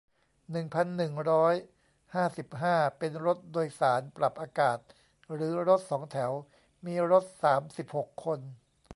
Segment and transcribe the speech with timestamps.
[0.51, 1.55] หนึ่งพันหนึ่งร้อย
[2.15, 4.77] ห้าสิบห้า เป็นรถโดยสารปรับอากาศ
[5.33, 6.31] หรือ รถสองแถว
[6.85, 8.39] มีรถ สามสิบหก คน